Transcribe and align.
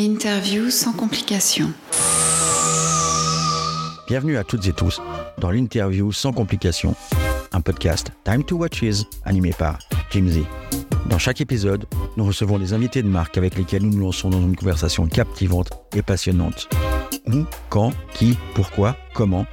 L'interview 0.00 0.70
sans 0.70 0.92
complications. 0.92 1.72
Bienvenue 4.06 4.36
à 4.36 4.44
toutes 4.44 4.64
et 4.68 4.72
tous 4.72 5.02
dans 5.38 5.50
l'interview 5.50 6.12
sans 6.12 6.32
complications, 6.32 6.94
un 7.50 7.60
podcast 7.60 8.12
Time 8.22 8.44
to 8.44 8.58
Watches 8.58 9.06
animé 9.24 9.50
par 9.50 9.80
Jim 10.12 10.28
Z. 10.28 10.42
Dans 11.10 11.18
chaque 11.18 11.40
épisode, 11.40 11.84
nous 12.16 12.24
recevons 12.24 12.60
des 12.60 12.74
invités 12.74 13.02
de 13.02 13.08
marque 13.08 13.38
avec 13.38 13.56
lesquels 13.56 13.82
nous 13.82 13.90
nous 13.90 14.02
lançons 14.02 14.30
dans 14.30 14.40
une 14.40 14.54
conversation 14.54 15.08
captivante 15.08 15.70
et 15.96 16.02
passionnante. 16.02 16.68
Où, 17.26 17.44
quand, 17.68 17.92
qui, 18.14 18.38
pourquoi, 18.54 18.96
comment 19.14 19.46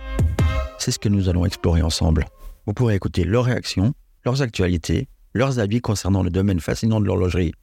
C'est 0.78 0.92
ce 0.92 1.00
que 1.00 1.10
nous 1.10 1.28
allons 1.28 1.46
explorer 1.46 1.82
ensemble. 1.82 2.28
Vous 2.68 2.74
pourrez 2.74 2.94
écouter 2.94 3.24
leurs 3.24 3.46
réactions, 3.46 3.96
leurs 4.24 4.44
actualités, 4.44 5.08
leurs 5.34 5.58
avis 5.58 5.82
concernant 5.82 6.22
le 6.22 6.30
domaine 6.30 6.60
fascinant 6.60 7.00
de 7.00 7.06
l'horlogerie. 7.06 7.54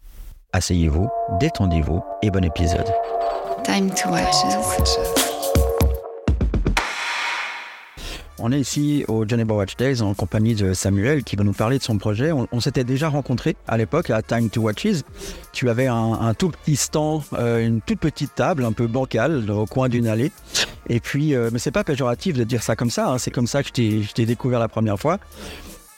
Asseyez-vous, 0.53 1.09
détendez-vous 1.41 2.03
et 2.23 2.31
bon 2.31 2.45
épisode. 2.45 2.85
Time 3.65 3.91
to 3.91 4.11
watches. 4.11 4.45
On 8.39 8.51
est 8.51 8.61
ici 8.61 9.05
au 9.09 9.27
Geneva 9.27 9.55
Watch 9.55 9.77
Days 9.77 10.03
en 10.03 10.15
compagnie 10.15 10.55
de 10.55 10.75
Samuel 10.75 11.23
qui 11.23 11.37
va 11.37 11.45
nous 11.45 11.53
parler 11.53 11.79
de 11.79 11.83
son 11.83 11.97
projet. 11.97 12.33
On, 12.33 12.49
on 12.53 12.61
s'était 12.61 12.83
déjà 12.85 13.09
rencontrés 13.09 13.57
à 13.69 13.79
l'époque 13.79 14.11
à 14.11 14.21
Time 14.21 14.51
to 14.51 14.61
Watches. 14.63 15.03
Tu 15.53 15.71
avais 15.71 15.87
un, 15.87 15.95
un 16.21 16.35
tout 16.35 16.51
petit 16.51 16.77
stand, 16.77 17.23
euh, 17.35 17.65
une 17.65 17.81
toute 17.81 18.01
petite 18.01 18.35
table 18.35 18.65
un 18.65 18.73
peu 18.73 18.87
bancale 18.89 19.49
au 19.51 19.65
coin 19.67 19.89
d'une 19.89 20.09
allée. 20.09 20.33
Et 20.89 20.99
puis, 21.01 21.35
euh, 21.35 21.51
mais 21.53 21.61
c'est 21.61 21.71
pas 21.71 21.85
péjoratif 21.85 22.37
de 22.37 22.45
dire 22.45 22.63
ça 22.63 22.75
comme 22.77 22.91
ça. 22.91 23.09
hein. 23.09 23.19
C'est 23.19 23.31
comme 23.31 23.47
ça 23.47 23.63
que 23.63 23.69
je 23.75 24.13
t'ai 24.13 24.27
découvert 24.27 24.59
la 24.59 24.69
première 24.69 24.99
fois. 24.99 25.19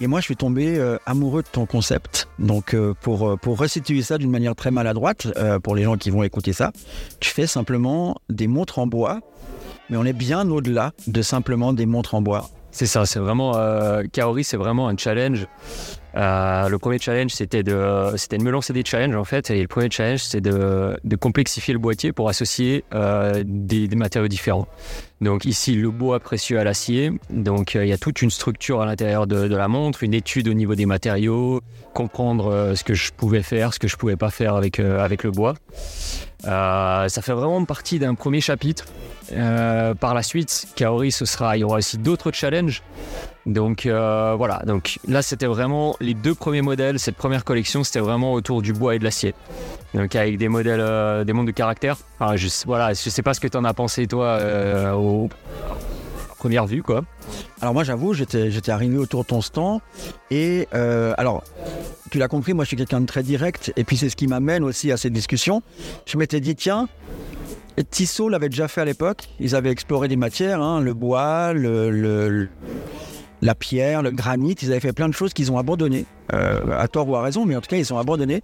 Et 0.01 0.07
moi, 0.07 0.21
je 0.21 0.25
suis 0.25 0.37
tombé 0.37 0.77
euh, 0.77 0.99
amoureux 1.07 1.43
de 1.43 1.49
ton 1.49 1.67
concept. 1.67 2.29
Donc, 2.39 2.75
euh, 2.75 2.95
pour, 3.01 3.29
euh, 3.29 3.37
pour 3.37 3.59
resituer 3.59 4.03
ça 4.03 4.19
d'une 4.19 4.31
manière 4.31 4.57
très 4.57 4.71
maladroite, 4.71 5.27
pour 5.63 5.77
les 5.77 5.85
gens 5.85 5.97
qui 5.97 6.11
vont 6.11 6.23
écouter 6.23 6.53
ça, 6.53 6.73
tu 7.21 7.31
fais 7.31 7.47
simplement 7.47 8.17
des 8.29 8.49
montres 8.49 8.79
en 8.79 8.87
bois, 8.87 9.21
mais 9.91 9.97
on 9.97 10.05
est 10.05 10.13
bien 10.13 10.49
au-delà 10.51 10.93
de 11.07 11.23
simplement 11.23 11.73
des 11.73 11.87
montres 11.87 12.15
en 12.15 12.23
bois. 12.23 12.51
C'est 12.71 12.87
ça, 12.87 13.07
c'est 13.07 13.21
vraiment. 13.21 13.53
Kaori, 14.13 14.43
c'est 14.43 14.57
vraiment 14.57 14.89
un 14.89 14.97
challenge. 14.97 15.47
Euh, 16.17 16.69
le 16.69 16.79
premier 16.79 16.99
challenge, 16.99 17.33
c'était 17.33 17.63
de, 17.63 18.13
c'était 18.17 18.39
de 18.39 18.45
me 18.45 18.51
lancer 18.51 18.73
des 18.73 18.85
challenges 18.85 19.17
en 19.17 19.25
fait. 19.25 19.51
Et 19.51 19.61
le 19.61 19.69
premier 19.69 19.91
challenge, 19.91 20.21
c'est 20.21 20.41
de, 20.41 20.97
de 21.03 21.17
complexifier 21.17 21.75
le 21.75 21.81
boîtier 21.81 22.13
pour 22.13 22.29
associer 22.29 22.85
euh, 22.95 23.43
des, 23.45 23.89
matériaux 23.95 24.29
différents. 24.29 24.69
Donc 25.21 25.45
ici, 25.45 25.75
le 25.75 25.91
bois 25.91 26.21
précieux 26.21 26.59
à 26.59 26.65
l'acier. 26.65 27.11
Donc 27.31 27.75
euh, 27.75 27.85
il 27.85 27.89
y 27.89 27.93
a 27.93 27.99
toute 27.99 28.23
une 28.23 28.31
structure 28.31 28.81
à 28.81 28.87
l'intérieur 28.87 29.27
de, 29.27 29.55
la 29.55 29.69
montre, 29.69 30.03
une 30.03 30.15
étude 30.15 30.49
au 30.49 30.55
niveau 30.55 30.75
des 30.75 30.87
matériaux, 30.87 31.61
comprendre 31.95 32.73
ce 32.75 32.85
que 32.85 32.95
je 32.95 33.13
pouvais 33.13 33.43
faire, 33.43 33.75
ce 33.75 33.79
que 33.79 33.89
je 33.89 33.97
pouvais 33.97 34.17
pas 34.17 34.31
faire 34.31 34.55
avec, 34.55 34.79
avec 34.81 35.25
le 35.25 35.31
bois. 35.31 35.55
Ça 36.43 37.09
fait 37.09 37.33
vraiment 37.33 37.65
partie 37.65 37.99
d'un 37.99 38.15
premier 38.15 38.41
chapitre. 38.41 38.85
Par 39.31 40.15
la 40.15 40.23
suite, 40.23 40.67
Kaori, 40.77 41.13
ce 41.13 41.25
sera, 41.25 41.57
il 41.57 41.61
y 41.61 41.65
aura 41.65 41.79
aussi 41.79 41.99
d'autres 41.99 42.33
challenges. 42.33 42.83
Donc 43.47 43.85
euh, 43.85 44.35
voilà, 44.39 44.63
donc 44.67 44.99
là 45.07 45.21
c'était 45.21 45.47
vraiment 45.47 45.97
les 46.01 46.15
deux 46.15 46.35
premiers 46.35 46.63
modèles, 46.63 46.99
cette 46.99 47.17
première 47.17 47.45
collection 47.45 47.85
c'était 47.85 48.01
vraiment 48.01 48.33
autour 48.33 48.63
du 48.63 48.73
bois 48.73 48.95
et 48.95 48.99
de 48.99 49.05
l'acier. 49.05 49.35
Donc 49.93 50.15
avec 50.17 50.39
des 50.39 50.49
modèles, 50.49 50.81
euh, 50.81 51.25
des 51.25 51.33
montres 51.35 51.49
de 51.49 51.53
caractère. 51.53 51.99
Je, 52.37 52.49
voilà, 52.65 52.95
je 52.95 53.11
sais 53.11 53.23
pas 53.23 53.35
ce 53.35 53.41
que 53.41 53.49
tu 53.49 53.57
en 53.59 53.65
as 53.65 53.75
pensé 53.75 54.07
toi 54.07 54.39
euh, 54.41 55.27
première 56.39 56.67
vue 56.67 56.83
quoi. 56.83 57.05
Alors 57.61 57.75
moi 57.75 57.85
j'avoue, 57.85 58.15
j'étais, 58.15 58.71
arrivé 58.71 58.97
autour 58.97 59.23
de 59.23 59.29
ton 59.29 59.43
stand 59.43 59.81
et 60.31 60.67
alors 60.73 61.45
tu 62.11 62.19
l'as 62.19 62.29
compris, 62.29 62.55
moi 62.55 62.65
je 62.65 62.69
suis 62.69 62.77
quelqu'un 62.77 63.01
de 63.03 63.07
très 63.07 63.23
direct 63.23 63.73
et 63.77 63.85
puis 63.85 63.99
c'est 63.99 64.09
ce 64.09 64.17
qui 64.17 64.27
m'amène 64.27 64.65
aussi 64.65 64.91
à 64.91 64.97
ces 64.97 65.11
discussions. 65.11 65.63
Je 66.07 66.17
m'étais 66.17 66.41
dit 66.41 66.57
tiens, 66.57 66.89
Tissot 67.91 68.29
l'avait 68.31 68.49
déjà 68.49 68.69
fait 68.69 68.81
à 68.81 68.85
l'époque, 68.85 69.29
ils 69.41 69.55
avaient 69.55 69.71
exploré 69.71 70.09
des 70.09 70.17
matières, 70.17 70.63
hein, 70.63 70.81
le 70.81 70.95
bois, 70.95 71.53
le- 71.53 72.49
la 73.45 73.55
pierre, 73.55 74.03
le 74.03 74.11
granit, 74.11 74.55
ils 74.63 74.71
avaient 74.71 74.81
fait 74.81 74.95
plein 74.95 75.07
de 75.07 75.13
choses 75.13 75.35
qu'ils 75.35 75.53
ont 75.53 75.59
abandonnées, 75.59 76.07
euh, 76.33 76.79
à 76.79 76.89
tort 76.89 77.07
ou 77.07 77.15
à 77.15 77.23
raison, 77.23 77.45
mais 77.45 77.55
en 77.55 77.61
tout 77.61 77.69
cas 77.69 77.77
ils 77.77 77.93
ont 77.93 77.99
abandonné. 77.99 78.43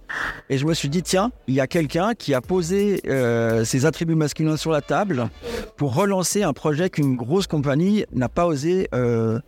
Et 0.51 0.59
je 0.59 0.65
me 0.67 0.75
suis 0.75 0.89
dit 0.89 1.01
tiens, 1.01 1.31
il 1.47 1.55
y 1.55 1.59
a 1.59 1.65
quelqu'un 1.65 2.13
qui 2.13 2.35
a 2.35 2.41
posé 2.41 3.01
euh, 3.07 3.65
ses 3.65 3.87
attributs 3.87 4.13
masculins 4.13 4.57
sur 4.57 4.71
la 4.71 4.81
table 4.81 5.27
pour 5.75 5.95
relancer 5.95 6.43
un 6.43 6.53
projet 6.53 6.91
qu'une 6.91 7.15
grosse 7.15 7.47
compagnie 7.47 8.05
n'a 8.13 8.29
pas 8.29 8.45
osé 8.45 8.89
euh, 8.93 9.39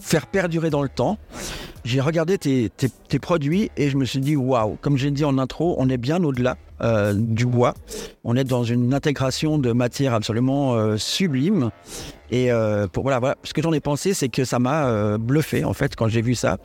faire 0.00 0.26
perdurer 0.26 0.70
dans 0.70 0.82
le 0.82 0.88
temps. 0.88 1.18
J'ai 1.84 2.00
regardé 2.00 2.36
tes, 2.36 2.68
tes- 2.76 2.90
tes 3.08 3.18
produits 3.18 3.70
et 3.76 3.88
je 3.88 3.96
me 3.96 4.04
suis 4.04 4.20
dit 4.20 4.36
waouh, 4.36 4.76
comme 4.82 4.96
j'ai 4.98 5.10
dit 5.10 5.24
en 5.24 5.38
intro, 5.38 5.76
on 5.78 5.88
est 5.88 5.96
bien 5.96 6.22
au-delà 6.22 6.56
euh, 6.82 7.14
du 7.16 7.46
bois. 7.46 7.74
On 8.22 8.36
est 8.36 8.44
dans 8.44 8.64
une 8.64 8.92
intégration 8.92 9.56
de 9.58 9.72
matière 9.72 10.12
absolument 10.12 10.74
euh, 10.74 10.98
sublime. 10.98 11.70
Et 12.30 12.52
euh, 12.52 12.86
pour, 12.86 13.02
voilà, 13.02 13.18
voilà, 13.18 13.36
ce 13.44 13.54
que 13.54 13.62
j'en 13.62 13.72
ai 13.72 13.80
pensé, 13.80 14.12
c'est 14.12 14.28
que 14.28 14.44
ça 14.44 14.58
m'a 14.58 15.16
bluffé 15.18 15.64
en 15.64 15.72
fait 15.72 15.96
quand 15.96 16.08
j'ai 16.08 16.22
vu 16.22 16.34
ça. 16.34 16.58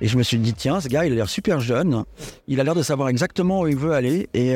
Et 0.00 0.06
je 0.06 0.16
me 0.16 0.22
suis 0.22 0.38
dit 0.38 0.54
tiens, 0.54 0.80
ce 0.80 0.88
gars, 0.88 1.04
il 1.04 1.12
a 1.12 1.16
l'air 1.16 1.28
super 1.28 1.60
jeune. 1.60 2.04
Il 2.46 2.60
a 2.60 2.64
l'air 2.64 2.74
de 2.76 2.82
savoir 2.82 3.08
exactement 3.08 3.62
où 3.62 3.66
il 3.68 3.76
veut 3.76 3.92
aller. 3.92 4.28
Et 4.34 4.54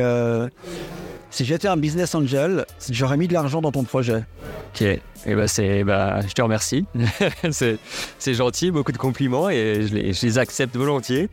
si 1.35 1.45
j'étais 1.45 1.67
un 1.67 1.77
business 1.77 2.15
angel, 2.15 2.65
j'aurais 2.91 3.17
mis 3.17 3.27
de 3.27 3.33
l'argent 3.33 3.61
dans 3.61 3.73
ton 3.73 3.83
projet. 3.83 4.25
Ok. 4.69 4.83
Et 4.83 5.35
ben 5.35 5.49
c'est, 5.49 5.83
bah, 5.83 6.21
je 6.21 6.33
te 6.33 6.41
remercie. 6.41 6.87
c'est, 7.51 8.35
gentil, 8.35 8.71
beaucoup 8.71 8.93
de 8.93 8.99
compliments 8.99 9.51
et 9.51 9.85
je 9.85 9.95
les, 9.95 10.13
je 10.13 10.27
les 10.27 10.39
accepte 10.39 10.77
volontiers. 10.77 11.29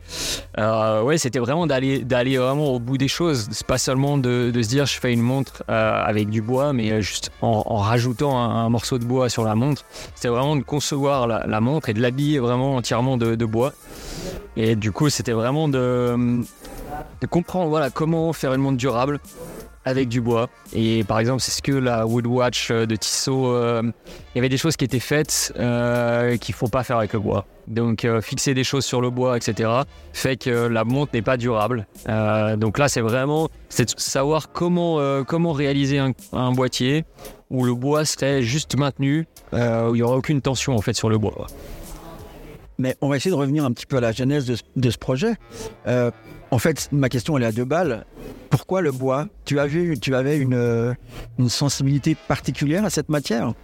Euh, 0.58 1.02
ouais, 1.02 1.18
c'était 1.18 1.38
vraiment 1.38 1.68
d'aller, 1.68 2.00
d'aller 2.00 2.36
vraiment 2.36 2.70
au 2.70 2.80
bout 2.80 2.98
des 2.98 3.06
choses. 3.06 3.46
C'est 3.52 3.66
pas 3.66 3.78
seulement 3.78 4.18
de, 4.18 4.50
de 4.52 4.62
se 4.62 4.68
dire 4.68 4.86
je 4.86 4.98
fais 4.98 5.12
une 5.12 5.22
montre 5.22 5.62
euh, 5.70 6.02
avec 6.02 6.30
du 6.30 6.42
bois, 6.42 6.72
mais 6.72 6.90
euh, 6.90 7.00
juste 7.00 7.30
en, 7.40 7.62
en 7.64 7.76
rajoutant 7.76 8.36
un, 8.36 8.68
morceau 8.70 8.98
de 8.98 9.04
bois 9.04 9.28
sur 9.28 9.44
la 9.44 9.54
montre. 9.54 9.84
C'était 10.16 10.28
vraiment 10.28 10.56
de 10.56 10.64
concevoir 10.64 11.28
la, 11.28 11.46
la 11.46 11.60
montre 11.60 11.90
et 11.90 11.94
de 11.94 12.02
l'habiller 12.02 12.40
vraiment 12.40 12.74
entièrement 12.74 13.16
de, 13.16 13.36
de 13.36 13.44
bois. 13.44 13.72
Et 14.56 14.74
du 14.74 14.90
coup, 14.90 15.10
c'était 15.10 15.32
vraiment 15.32 15.68
de, 15.68 16.40
de 17.20 17.26
comprendre 17.28 17.68
voilà 17.68 17.90
comment 17.90 18.32
faire 18.32 18.52
une 18.52 18.62
montre 18.62 18.78
durable 18.78 19.20
avec 19.84 20.08
du 20.08 20.20
bois. 20.20 20.48
Et 20.72 21.04
par 21.04 21.18
exemple, 21.18 21.40
c'est 21.40 21.50
ce 21.50 21.62
que 21.62 21.72
la 21.72 22.06
Woodwatch 22.06 22.70
euh, 22.70 22.86
de 22.86 22.96
Tissot, 22.96 23.46
euh, 23.46 23.82
il 23.84 24.36
y 24.36 24.38
avait 24.38 24.48
des 24.48 24.56
choses 24.56 24.76
qui 24.76 24.84
étaient 24.84 25.00
faites 25.00 25.52
euh, 25.58 26.36
qu'il 26.36 26.54
faut 26.54 26.68
pas 26.68 26.84
faire 26.84 26.98
avec 26.98 27.12
le 27.12 27.20
bois. 27.20 27.46
Donc 27.68 28.06
fixer 28.22 28.54
des 28.54 28.64
choses 28.64 28.84
sur 28.84 29.00
le 29.00 29.10
bois, 29.10 29.36
etc., 29.36 29.70
fait 30.12 30.36
que 30.36 30.50
la 30.50 30.82
montre 30.82 31.12
n'est 31.14 31.22
pas 31.22 31.36
durable. 31.36 31.86
Donc 32.56 32.76
là, 32.76 32.88
c'est 32.88 33.00
vraiment 33.00 33.48
c'est 33.68 33.96
savoir 34.00 34.50
comment 34.50 35.22
comment 35.22 35.52
réaliser 35.52 36.00
un, 36.00 36.10
un 36.32 36.50
boîtier 36.50 37.04
où 37.50 37.64
le 37.64 37.74
bois 37.74 38.04
serait 38.04 38.42
juste 38.42 38.76
maintenu, 38.76 39.28
où 39.52 39.94
il 39.94 39.98
y 39.98 40.02
aura 40.02 40.16
aucune 40.16 40.40
tension 40.40 40.74
en 40.74 40.80
fait 40.80 40.94
sur 40.94 41.08
le 41.08 41.18
bois. 41.18 41.46
Mais 42.82 42.96
on 43.00 43.08
va 43.08 43.16
essayer 43.16 43.30
de 43.30 43.36
revenir 43.36 43.64
un 43.64 43.70
petit 43.70 43.86
peu 43.86 43.98
à 43.98 44.00
la 44.00 44.10
genèse 44.10 44.44
de 44.44 44.90
ce, 44.90 44.98
projet. 44.98 45.34
Euh, 45.86 46.10
en 46.50 46.58
fait, 46.58 46.88
ma 46.90 47.08
question 47.08 47.36
elle 47.36 47.44
est 47.44 47.46
à 47.46 47.52
deux 47.52 47.64
balles. 47.64 48.04
Pourquoi 48.50 48.82
le 48.82 48.90
bois? 48.90 49.28
Tu, 49.44 49.56
vu, 49.68 49.96
tu 50.00 50.16
avais 50.16 50.44
euh, 50.50 50.92
une 51.38 51.48
sensibilité 51.48 52.16
particulière 52.26 52.84
à 52.84 52.90
cette 52.90 53.08
matière? 53.08 53.54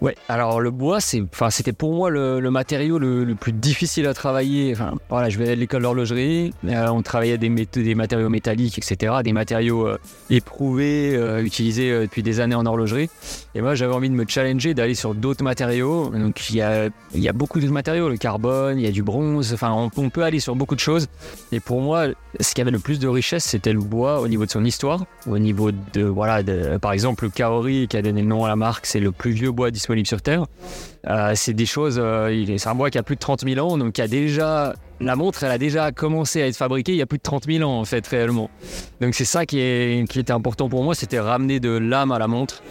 Ouais, 0.00 0.16
alors 0.28 0.60
le 0.60 0.70
bois, 0.70 1.00
c'est, 1.00 1.22
enfin, 1.32 1.50
c'était 1.50 1.72
pour 1.72 1.94
moi 1.94 2.10
le, 2.10 2.40
matériau 2.50 2.98
le, 2.98 3.34
plus 3.34 3.52
difficile 3.52 4.06
à 4.06 4.14
travailler. 4.14 4.72
Enfin, 4.72 4.94
voilà, 5.08 5.28
je 5.28 5.38
venais 5.38 5.54
de 5.54 5.60
l'école 5.60 5.82
d'horlogerie, 5.82 6.52
euh, 6.66 6.88
on 6.88 7.02
travaillait 7.02 7.38
des, 7.38 7.48
des 7.48 7.94
matériaux 7.94 8.28
métalliques, 8.28 8.78
etc., 8.78 9.14
des 9.24 9.32
matériaux 9.32 9.86
euh, 9.86 9.98
éprouvés, 10.30 11.14
euh, 11.14 11.42
utilisés 11.42 12.00
depuis 12.00 12.22
des 12.22 12.40
années 12.40 12.54
en 12.54 12.66
horlogerie. 12.66 13.08
Et 13.54 13.60
moi, 13.60 13.74
j'avais 13.74 13.94
envie 13.94 14.10
de 14.10 14.14
me 14.14 14.24
challenger, 14.26 14.74
d'aller 14.74 14.94
sur 14.94 15.14
d'autres 15.14 15.44
matériaux. 15.44 16.10
Donc, 16.10 16.50
il 16.50 16.56
y 16.56 16.62
a, 16.62 17.32
beaucoup 17.32 17.60
de 17.60 17.68
matériaux, 17.68 18.08
le 18.08 18.16
carbone, 18.16 18.78
il 18.78 18.84
y 18.84 18.88
a 18.88 18.92
du 18.92 19.02
bronze, 19.02 19.52
enfin, 19.52 19.90
on, 19.96 20.10
peut 20.10 20.22
aller 20.22 20.40
sur 20.40 20.54
beaucoup 20.54 20.74
de 20.74 20.80
choses. 20.80 21.08
Et 21.52 21.60
pour 21.60 21.80
moi, 21.80 22.06
ce 22.40 22.54
qui 22.54 22.60
avait 22.60 22.70
le 22.70 22.78
plus 22.78 22.98
de 22.98 23.08
richesse, 23.08 23.44
c'était 23.44 23.72
le 23.72 23.80
bois 23.80 24.20
au 24.20 24.28
niveau 24.28 24.44
de 24.44 24.50
son 24.50 24.64
histoire, 24.64 25.04
au 25.26 25.38
niveau 25.38 25.70
de, 25.72 26.02
voilà, 26.02 26.42
par 26.78 26.92
exemple, 26.92 27.24
le 27.24 27.30
Kaori 27.30 27.88
qui 27.88 27.96
a 27.96 28.02
donné 28.02 28.22
le 28.22 28.28
nom 28.28 28.44
à 28.44 28.48
la 28.48 28.56
marque, 28.56 28.86
c'est 28.86 29.00
le 29.00 29.12
plus 29.12 29.32
vieux 29.32 29.50
bois 29.50 29.70
disponible 29.70 29.93
sur 30.02 30.20
Terre. 30.20 30.44
Euh, 31.06 31.32
c'est 31.34 31.52
des 31.52 31.66
choses, 31.66 32.00
euh, 32.02 32.32
il 32.34 32.50
est- 32.50 32.58
c'est 32.58 32.68
un 32.68 32.74
bois 32.74 32.90
qui 32.90 32.98
a 32.98 33.02
plus 33.02 33.14
de 33.16 33.20
30 33.20 33.44
000 33.44 33.64
ans, 33.64 33.76
donc 33.78 33.92
qui 33.92 34.02
a 34.02 34.08
déjà, 34.08 34.74
la 35.00 35.14
montre, 35.16 35.44
elle 35.44 35.50
a 35.52 35.58
déjà 35.58 35.92
commencé 35.92 36.42
à 36.42 36.46
être 36.48 36.56
fabriquée 36.56 36.92
il 36.92 36.98
y 36.98 37.02
a 37.02 37.06
plus 37.06 37.18
de 37.18 37.22
30 37.22 37.44
000 37.44 37.68
ans, 37.68 37.78
en 37.78 37.84
fait, 37.84 38.06
réellement. 38.06 38.50
Donc 39.00 39.14
c'est 39.14 39.24
ça 39.24 39.46
qui, 39.46 39.58
est, 39.60 40.08
qui 40.08 40.18
était 40.18 40.32
important 40.32 40.68
pour 40.68 40.82
moi, 40.82 40.94
c'était 40.94 41.20
ramener 41.20 41.60
de 41.60 41.70
l'âme 41.70 42.10
à 42.12 42.18
la 42.18 42.26
montre. 42.26 42.62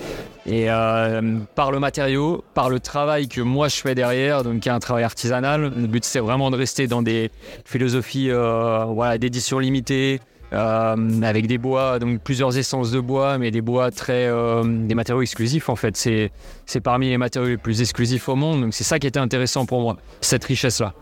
Et 0.46 0.70
euh, 0.70 1.40
par 1.56 1.72
le 1.72 1.80
matériau, 1.80 2.44
par 2.54 2.70
le 2.70 2.82
travail 2.82 3.30
que 3.30 3.40
moi 3.40 3.70
je 3.70 3.76
fais 3.78 3.96
derrière, 3.96 4.44
donc 4.44 4.60
qui 4.60 4.68
est 4.68 4.74
un 4.74 4.80
travail 4.80 5.06
artisanal, 5.06 5.72
le 5.74 5.88
but 5.88 6.04
c'est 6.04 6.20
vraiment 6.20 6.52
de 6.52 6.58
rester 6.58 6.86
dans 6.88 7.02
des 7.02 7.32
philosophies 7.64 8.30
euh, 8.30 8.84
voilà, 8.90 9.18
d'édition 9.18 9.60
limitée, 9.60 10.20
euh, 10.54 11.22
avec 11.24 11.48
des 11.48 11.58
bois, 11.58 12.00
donc 12.00 12.22
plusieurs 12.22 12.58
essences 12.58 12.92
de 12.92 13.00
bois, 13.00 13.38
mais 13.38 13.52
des 13.52 13.62
bois 13.62 13.92
très, 13.92 14.28
euh, 14.28 14.64
des 14.64 14.96
matériaux 14.96 15.22
exclusifs 15.22 15.70
en 15.70 15.76
fait. 15.76 15.98
C'est, 15.98 16.32
c'est 16.66 16.80
parmi 16.82 17.10
les 17.10 17.18
matériaux 17.18 17.50
les 17.50 17.58
plus 17.58 17.82
exclusifs 17.82 18.30
au 18.30 18.36
monde, 18.36 18.62
donc 18.62 18.74
c'est 18.74 18.84
ça 18.84 19.00
qui 19.00 19.08
était 19.08 19.20
intéressant 19.20 19.66
pour 19.66 19.82
moi, 19.82 19.98
cette 20.22 20.44
richesse-là. 20.44 20.94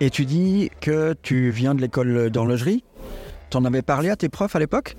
Et 0.00 0.10
tu 0.10 0.24
dis 0.26 0.70
que 0.80 1.14
tu 1.22 1.50
viens 1.50 1.74
de 1.74 1.80
l'école 1.80 2.30
d'horlogerie. 2.30 2.84
T'en 3.50 3.64
avais 3.64 3.82
parlé 3.82 4.10
à 4.10 4.16
tes 4.16 4.28
profs 4.28 4.54
à 4.54 4.58
l'époque? 4.58 4.96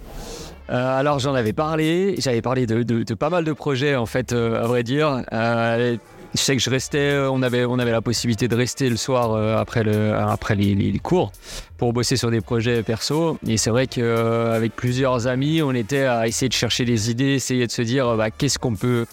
Euh, 0.69 0.99
alors 0.99 1.19
j'en 1.19 1.33
avais 1.33 1.53
parlé, 1.53 2.15
j'avais 2.19 2.41
parlé 2.41 2.65
de, 2.67 2.83
de- 2.83 3.03
de 3.03 3.13
pas 3.13 3.29
mal 3.29 3.43
de 3.43 3.53
projets 3.53 3.95
en 3.95 4.05
fait, 4.05 4.33
euh, 4.33 4.61
à 4.63 4.67
vrai 4.67 4.83
dire. 4.83 5.23
Euh, 5.33 5.97
je 6.35 6.39
sais 6.39 6.55
que 6.55 6.61
je 6.61 6.69
restais, 6.69 6.97
euh, 6.97 7.31
on 7.31 7.41
avait, 7.41 7.65
on 7.65 7.79
avait 7.79 7.91
la 7.91 8.01
possibilité 8.01 8.47
de 8.47 8.55
rester 8.55 8.89
le 8.89 8.97
soir 8.97 9.31
euh, 9.31 9.57
après, 9.57 9.83
le, 9.83 10.13
après 10.13 10.55
les, 10.55 10.99
cours 10.99 11.31
pour 11.77 11.93
bosser 11.93 12.17
sur 12.17 12.29
des 12.29 12.41
projets 12.41 12.83
perso. 12.83 13.37
Et 13.47 13.57
c'est 13.57 13.69
vrai 13.69 13.87
qu'avec 13.87 14.75
plusieurs 14.75 15.27
amis, 15.27 15.61
on 15.61 15.73
était 15.73 16.03
à 16.03 16.27
essayer 16.27 16.49
de 16.49 16.53
chercher 16.53 16.85
des 16.85 17.09
idées, 17.09 17.33
essayer 17.35 17.65
de 17.65 17.71
se 17.71 17.81
dire 17.81 18.09
euh, 18.09 18.17
bah, 18.17 18.29
qu'est-ce 18.31 18.59
qu'on 18.59 18.75
peut, 18.75 19.05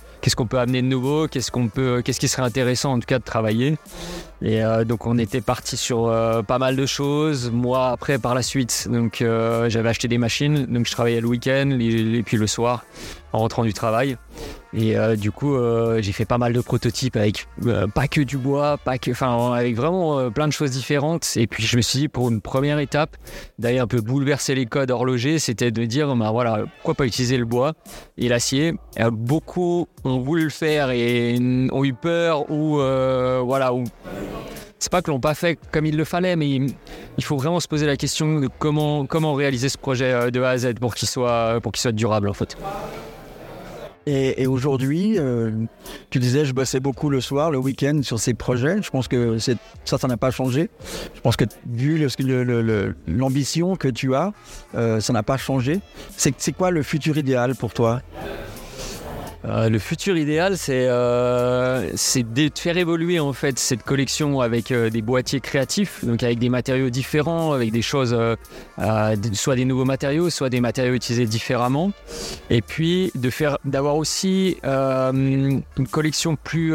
peut 0.50 0.58
amener 0.58 0.82
de 0.82 0.88
nouveau, 0.88 1.26
qu'est-ce 1.28 1.50
qu'est-ce 2.02 2.20
qui 2.20 2.28
serait 2.28 2.42
intéressant 2.42 2.92
en 2.92 2.98
tout 2.98 3.06
cas 3.06 3.18
de 3.18 3.24
travailler. 3.24 3.76
Et 4.42 4.62
euh, 4.62 4.84
donc 4.84 5.06
on 5.06 5.16
était 5.18 5.40
parti 5.40 5.76
sur 5.76 6.06
euh, 6.06 6.42
pas 6.42 6.58
mal 6.58 6.76
de 6.76 6.86
choses. 6.86 7.50
Moi 7.50 7.88
après 7.88 8.18
par 8.18 8.34
la 8.34 8.42
suite, 8.42 8.88
donc 8.90 9.22
euh, 9.22 9.68
j'avais 9.70 9.88
acheté 9.88 10.08
des 10.08 10.18
machines, 10.18 10.66
donc 10.66 10.86
je 10.86 10.92
travaillais 10.92 11.20
le 11.20 11.28
week-end 11.28 11.78
et 11.80 12.22
puis 12.22 12.36
le 12.36 12.46
soir 12.46 12.84
en 13.32 13.38
rentrant 13.38 13.64
du 13.64 13.72
travail. 13.72 14.16
Et 14.74 14.94
du 15.16 15.30
coup 15.30 15.56
j'ai 16.00 16.12
fait 16.12 16.26
pas 16.26 16.36
mal 16.36 16.52
de 16.52 16.60
prototypes 16.60 17.16
avec 17.16 17.48
pas 17.94 18.08
que 18.08 18.20
du 18.20 18.36
bois, 18.36 18.76
pas 18.76 18.98
que, 18.98 19.10
enfin 19.10 19.54
avec 19.54 19.74
vraiment 19.74 20.30
plein 20.30 20.46
de 20.46 20.52
choses 20.52 20.70
différentes. 20.70 21.32
Et 21.36 21.46
puis 21.46 21.62
je 21.62 21.78
me 21.78 21.82
suis 21.82 22.00
dit 22.00 22.08
pour 22.08 22.28
une 22.28 22.42
première 22.42 22.78
étape 22.78 23.16
d'aller 23.58 23.78
un 23.78 23.86
peu 23.86 24.02
bouleverser 24.02 24.54
les 24.54 24.66
codes 24.66 24.90
horlogers, 24.90 25.38
c'était 25.38 25.70
de 25.70 25.84
dire 25.86 26.14
bah 26.14 26.30
voilà 26.30 26.64
pourquoi 26.76 26.94
pas 26.94 27.06
utiliser 27.06 27.38
le 27.38 27.46
bois 27.46 27.72
et 28.18 28.28
l'acier. 28.28 28.74
Beaucoup 29.12 29.88
ont 30.04 30.18
voulu 30.18 30.44
le 30.44 30.50
faire 30.50 30.90
et 30.90 31.38
ont 31.72 31.84
eu 31.84 31.94
peur 31.94 32.50
ou 32.50 32.76
voilà 32.76 33.72
ou 33.72 33.84
c'est 34.78 34.92
pas 34.92 35.02
que 35.02 35.10
l'ont 35.10 35.20
pas 35.20 35.34
fait 35.34 35.58
comme 35.72 35.86
il 35.86 35.96
le 35.96 36.04
fallait, 36.04 36.36
mais 36.36 36.48
il, 36.48 37.24
faut 37.24 37.36
vraiment 37.36 37.60
se 37.60 37.68
poser 37.68 37.86
la 37.86 37.96
question 37.96 38.40
de 38.40 38.48
comment, 38.58 39.06
comment 39.06 39.34
réaliser 39.34 39.68
ce 39.68 39.78
projet 39.78 40.12
euh, 40.12 40.30
de 40.30 40.40
A 40.42 40.50
à 40.50 40.58
Z 40.58 40.74
pour 40.80 40.94
qu'il 40.94 41.08
soit, 41.08 41.60
soit 41.74 41.92
durable 41.92 42.28
en 42.28 42.34
fait. 42.34 42.56
Et, 44.08 44.46
aujourd'hui, 44.46 45.18
euh, 45.18 45.50
tu 46.10 46.20
disais, 46.20 46.44
je 46.44 46.52
bossais 46.52 46.78
beaucoup 46.78 47.10
le 47.10 47.20
soir, 47.20 47.50
le 47.50 47.58
week-end 47.58 48.02
sur 48.02 48.20
ces 48.20 48.34
projets. 48.34 48.80
Je 48.80 48.88
pense 48.88 49.08
que 49.08 49.38
ça, 49.38 49.98
ça 49.98 50.06
n'a 50.06 50.16
pas 50.16 50.30
changé. 50.30 50.70
Je 51.16 51.20
pense 51.20 51.34
que 51.34 51.44
vu 51.68 52.06
l'ambition 53.08 53.74
que 53.74 53.88
tu 53.88 54.14
as, 54.14 54.32
euh, 54.76 55.00
ça 55.00 55.12
n'a 55.12 55.24
pas 55.24 55.36
changé. 55.36 55.80
C'est 56.16 56.52
quoi 56.52 56.70
le 56.70 56.84
futur 56.84 57.18
idéal 57.18 57.56
pour 57.56 57.74
toi? 57.74 58.00
Euh, 59.44 59.68
le 59.68 59.78
futur 59.78 60.16
idéal, 60.16 60.56
c'est 60.56 60.86
euh, 60.88 61.90
de 61.90 62.50
faire 62.54 62.76
évoluer 62.76 63.20
en 63.20 63.32
fait 63.32 63.58
cette 63.58 63.82
collection 63.82 64.40
avec 64.40 64.72
euh, 64.72 64.90
des 64.90 65.02
boîtiers 65.02 65.40
créatifs, 65.40 66.04
donc 66.04 66.22
avec 66.22 66.38
des 66.38 66.48
matériaux 66.48 66.90
différents, 66.90 67.52
avec 67.52 67.70
des 67.70 67.82
choses, 67.82 68.16
euh, 68.18 69.16
soit 69.32 69.56
des 69.56 69.64
nouveaux 69.64 69.84
matériaux, 69.84 70.30
soit 70.30 70.50
des 70.50 70.60
matériaux 70.60 70.94
utilisés 70.94 71.26
différemment, 71.26 71.92
et 72.50 72.62
puis 72.62 73.12
de 73.14 73.30
faire, 73.30 73.58
d'avoir 73.64 73.96
aussi 73.96 74.56
une 74.64 75.62
collection 75.90 76.36
plus 76.36 76.74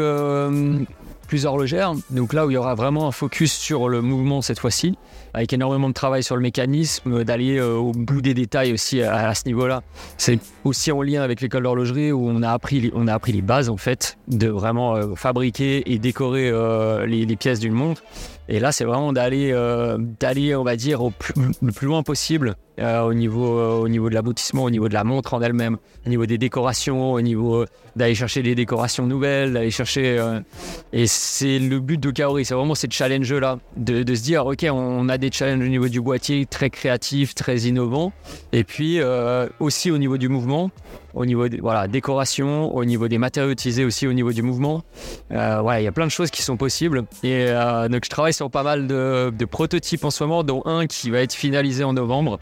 plus 1.32 1.46
horlogère, 1.46 1.94
donc 2.10 2.34
là 2.34 2.44
où 2.44 2.50
il 2.50 2.52
y 2.52 2.56
aura 2.58 2.74
vraiment 2.74 3.08
un 3.08 3.10
focus 3.10 3.54
sur 3.54 3.88
le 3.88 4.02
mouvement 4.02 4.42
cette 4.42 4.58
fois-ci, 4.58 4.98
avec 5.32 5.50
énormément 5.54 5.88
de 5.88 5.94
travail 5.94 6.22
sur 6.22 6.36
le 6.36 6.42
mécanisme, 6.42 7.24
d'aller 7.24 7.56
euh, 7.56 7.72
au 7.74 7.92
bout 7.92 8.20
des 8.20 8.34
détails 8.34 8.70
aussi 8.74 9.00
à, 9.00 9.34
ce 9.34 9.44
niveau-là. 9.46 9.82
C'est 10.18 10.38
aussi 10.64 10.92
en 10.92 11.00
lien 11.00 11.22
avec 11.22 11.40
l'école 11.40 11.62
d'horlogerie 11.62 12.12
où 12.12 12.28
on 12.28 12.42
a 12.42 12.50
appris 12.50 12.80
les, 12.80 12.92
on 12.94 13.08
a 13.08 13.14
appris 13.14 13.32
les 13.32 13.40
bases 13.40 13.70
en 13.70 13.78
fait 13.78 14.18
de 14.28 14.48
vraiment 14.48 14.94
euh, 14.94 15.14
fabriquer 15.14 15.90
et 15.90 15.98
décorer 15.98 16.50
euh, 16.50 17.06
les, 17.06 17.24
les 17.24 17.36
pièces 17.36 17.60
d'une 17.60 17.72
montre. 17.72 18.02
Et 18.52 18.60
là, 18.60 18.70
c'est 18.70 18.84
vraiment 18.84 19.14
d'aller 19.14 19.50
euh, 19.50 19.96
d'aller, 19.98 20.54
on 20.54 20.62
va 20.62 20.76
dire, 20.76 21.02
au 21.02 21.10
plus, 21.10 21.32
le 21.62 21.72
plus 21.72 21.86
loin 21.86 22.02
possible 22.02 22.56
euh, 22.80 23.00
au 23.00 23.14
niveau 23.14 23.58
euh, 23.58 23.80
au 23.80 23.88
niveau 23.88 24.10
de 24.10 24.14
l'aboutissement, 24.14 24.64
au 24.64 24.70
niveau 24.70 24.90
de 24.90 24.92
la 24.92 25.04
montre 25.04 25.32
en 25.32 25.40
elle-même, 25.40 25.78
au 26.04 26.10
niveau 26.10 26.26
des 26.26 26.36
décorations, 26.36 27.14
au 27.14 27.20
niveau 27.22 27.64
d'aller 27.96 28.14
chercher 28.14 28.42
des 28.42 28.54
décorations 28.54 29.06
nouvelles, 29.06 29.54
d'aller 29.54 29.70
chercher. 29.70 30.20
et 30.92 31.06
c'est 31.06 31.58
le 31.58 31.80
but 31.80 31.98
de 31.98 32.10
Kaori, 32.10 32.44
c'est 32.44 32.52
vraiment 32.52 32.74
ces 32.74 32.88
challenges-là, 32.90 33.58
de, 33.78 34.02
de 34.02 34.14
se 34.14 34.22
dire, 34.22 34.44
ok, 34.44 34.66
on 34.70 35.08
a 35.08 35.16
des 35.16 35.32
challenges 35.32 35.64
au 35.64 35.70
niveau 35.70 35.88
du 35.88 36.02
boîtier 36.02 36.44
très 36.44 36.68
créatifs, 36.68 37.34
très 37.34 37.60
innovants, 37.60 38.12
et 38.52 38.64
puis 38.64 39.00
aussi 39.60 39.90
au 39.90 39.96
niveau 39.96 40.18
du 40.18 40.28
mouvement, 40.28 40.70
au 41.14 41.26
niveau 41.26 41.48
des 41.48 41.60
voilà, 41.60 41.88
décoration, 41.88 42.74
au 42.74 42.84
niveau 42.84 43.08
des 43.08 43.18
matériaux 43.18 43.50
utilisés 43.50 43.84
aussi 43.84 44.06
au 44.06 44.12
niveau 44.12 44.32
du 44.32 44.42
mouvement. 44.42 44.82
Euh, 45.32 45.62
il 45.78 45.84
y 45.84 45.86
a 45.86 45.92
plein 45.92 46.06
de 46.06 46.10
choses 46.10 46.30
qui 46.30 46.42
sont 46.42 46.56
possibles. 46.56 47.04
Et 47.22 47.46
euh, 47.48 47.88
je 47.90 48.08
travaille 48.08 48.34
sur 48.34 48.50
pas 48.50 48.62
mal 48.62 48.86
de, 48.86 49.32
de 49.36 49.44
prototypes 49.44 50.04
en 50.04 50.10
ce 50.10 50.24
moment, 50.24 50.42
dont 50.42 50.62
un 50.64 50.86
qui 50.86 51.10
va 51.10 51.20
être 51.20 51.34
finalisé 51.34 51.84
en 51.84 51.92
novembre. 51.92 52.38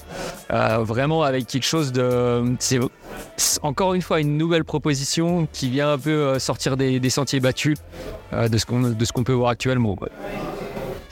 Euh, 0.52 0.78
vraiment 0.78 1.22
avec 1.22 1.46
quelque 1.46 1.66
chose 1.66 1.92
de... 1.92 2.42
C'est 2.58 2.80
encore 3.62 3.94
une 3.94 4.02
fois 4.02 4.20
une 4.20 4.36
nouvelle 4.36 4.64
proposition 4.64 5.48
qui 5.52 5.70
vient 5.70 5.92
un 5.92 5.98
peu 5.98 6.38
sortir 6.38 6.76
des, 6.76 7.10
sentiers 7.10 7.40
battus 7.40 7.76
de 8.32 8.58
ce 8.58 8.64
qu'on 8.66 8.80
de 8.80 9.24
peut 9.24 9.32
voir 9.32 9.50
actuellement. 9.50 9.96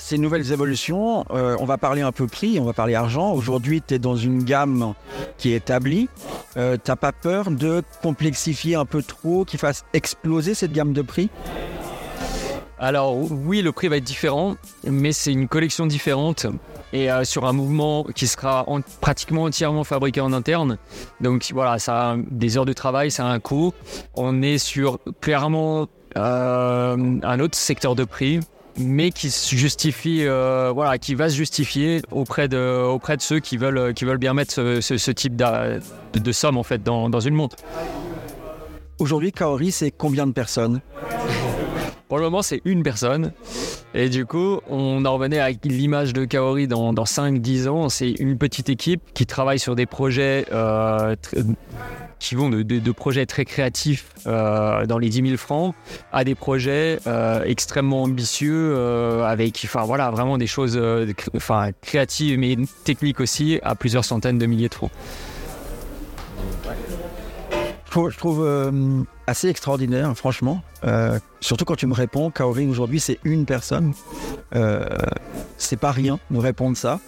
Ces 0.08 0.16
nouvelles 0.16 0.52
évolutions, 0.52 1.26
euh, 1.32 1.54
on 1.60 1.66
va 1.66 1.76
parler 1.76 2.00
un 2.00 2.12
peu 2.12 2.26
prix, 2.26 2.58
on 2.58 2.64
va 2.64 2.72
parler 2.72 2.94
argent. 2.94 3.30
Aujourd'hui, 3.32 3.82
tu 3.86 3.92
es 3.92 3.98
dans 3.98 4.16
une 4.16 4.42
gamme 4.42 4.94
qui 5.36 5.52
est 5.52 5.56
établie. 5.56 6.08
Euh, 6.56 6.78
T'as 6.82 6.96
pas 6.96 7.12
peur 7.12 7.50
de 7.50 7.82
complexifier 8.02 8.74
un 8.74 8.86
peu 8.86 9.02
trop, 9.02 9.44
qui 9.44 9.58
fasse 9.58 9.84
exploser 9.92 10.54
cette 10.54 10.72
gamme 10.72 10.94
de 10.94 11.02
prix? 11.02 11.28
Alors 12.78 13.18
oui, 13.18 13.60
le 13.60 13.70
prix 13.70 13.88
va 13.88 13.98
être 13.98 14.04
différent, 14.04 14.56
mais 14.86 15.12
c'est 15.12 15.30
une 15.30 15.46
collection 15.46 15.84
différente 15.84 16.46
et 16.94 17.12
euh, 17.12 17.24
sur 17.24 17.44
un 17.44 17.52
mouvement 17.52 18.04
qui 18.04 18.26
sera 18.28 18.64
en- 18.66 18.80
pratiquement 19.02 19.42
entièrement 19.42 19.84
fabriqué 19.84 20.22
en 20.22 20.32
interne. 20.32 20.78
Donc 21.20 21.46
voilà, 21.52 21.78
ça 21.78 22.12
a 22.12 22.16
des 22.30 22.56
heures 22.56 22.64
de 22.64 22.72
travail, 22.72 23.10
ça 23.10 23.26
a 23.26 23.28
un 23.28 23.40
coût. 23.40 23.74
On 24.14 24.40
est 24.40 24.56
sur 24.56 25.00
clairement 25.20 25.86
euh, 26.16 26.96
un 27.22 27.40
autre 27.40 27.58
secteur 27.58 27.94
de 27.94 28.04
prix 28.04 28.40
mais 28.78 29.10
qui 29.10 29.28
justifie, 29.28 30.24
euh, 30.24 30.70
voilà, 30.72 30.98
qui 30.98 31.14
va 31.14 31.28
se 31.28 31.34
justifier 31.34 32.00
auprès 32.10 32.48
de, 32.48 32.82
auprès 32.82 33.16
de 33.16 33.22
ceux 33.22 33.40
qui 33.40 33.56
veulent, 33.56 33.92
qui 33.94 34.04
veulent 34.04 34.18
bien 34.18 34.34
mettre 34.34 34.54
ce, 34.54 35.10
type 35.10 35.36
de 35.36 36.32
somme 36.32 36.56
en 36.56 36.62
fait 36.62 36.82
dans, 36.82 37.08
dans 37.08 37.20
une 37.20 37.34
montre. 37.34 37.56
Aujourd'hui, 38.98 39.30
Kaori, 39.32 39.70
c'est 39.70 39.90
combien 39.90 40.26
de 40.26 40.32
personnes? 40.32 40.80
Pour 42.08 42.16
le 42.16 42.24
moment, 42.24 42.40
c'est 42.40 42.62
une 42.64 42.82
personne. 42.82 43.32
Et 43.92 44.08
du 44.08 44.24
coup, 44.24 44.60
on 44.68 45.04
en 45.04 45.14
revenait 45.14 45.40
avec 45.40 45.58
l'image 45.64 46.14
de 46.14 46.24
Kaori 46.24 46.66
dans, 46.66 46.94
dans 46.94 47.04
5-10 47.04 47.68
ans. 47.68 47.88
C'est 47.90 48.10
une 48.12 48.38
petite 48.38 48.70
équipe 48.70 49.02
qui 49.12 49.26
travaille 49.26 49.58
sur 49.58 49.76
des 49.76 49.84
projets 49.84 50.46
euh, 50.52 51.16
qui 52.18 52.34
vont 52.34 52.48
de, 52.48 52.92
projets 52.92 53.26
très 53.26 53.44
créatifs 53.44 54.06
euh, 54.26 54.86
dans 54.86 54.98
les 54.98 55.10
10 55.10 55.26
000 55.28 55.36
francs 55.36 55.74
à 56.10 56.24
des 56.24 56.34
projets 56.34 56.98
euh, 57.06 57.44
extrêmement 57.44 58.02
ambitieux 58.02 58.76
avec 59.24 59.60
enfin, 59.64 59.84
voilà, 59.84 60.10
vraiment 60.10 60.38
des 60.38 60.46
choses 60.46 60.80
enfin, 61.36 61.70
créatives 61.82 62.38
mais 62.38 62.56
techniques 62.84 63.20
aussi 63.20 63.60
à 63.62 63.74
plusieurs 63.74 64.04
centaines 64.04 64.38
de 64.38 64.46
milliers 64.46 64.68
de 64.68 64.74
francs. 64.74 64.90
Je 67.90 68.16
trouve, 68.16 68.46
assez 69.28 69.48
extraordinaire, 69.48 70.16
franchement. 70.16 70.62
Euh, 70.84 71.18
surtout 71.40 71.66
quand 71.66 71.76
tu 71.76 71.86
me 71.86 71.92
réponds, 71.92 72.30
Kaori, 72.30 72.66
aujourd'hui, 72.66 72.98
c'est 72.98 73.18
une 73.24 73.44
personne. 73.44 73.92
Euh, 74.54 74.86
c'est 75.58 75.76
pas 75.76 75.92
rien 75.92 76.18
de 76.30 76.38
répondre 76.38 76.76
ça. 76.76 76.98